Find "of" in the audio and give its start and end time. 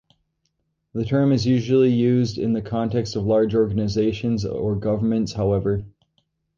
3.15-3.23